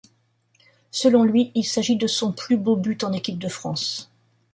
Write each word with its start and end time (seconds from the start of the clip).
Selon 0.89 1.23
lui, 1.23 1.51
il 1.53 1.63
s'agit 1.63 1.95
de 1.95 2.07
son 2.07 2.31
plus 2.31 2.57
beau 2.57 2.75
but 2.75 3.03
en 3.03 3.13
équipe 3.13 3.37
de 3.37 3.47
France. 3.47 4.09